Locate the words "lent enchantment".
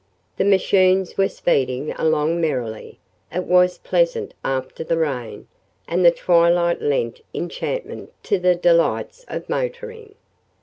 6.81-8.11